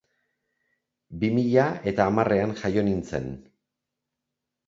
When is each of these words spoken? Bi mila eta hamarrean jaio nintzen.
Bi 1.23 1.29
mila 1.35 1.65
eta 1.91 2.07
hamarrean 2.11 2.55
jaio 2.61 2.85
nintzen. 2.89 3.27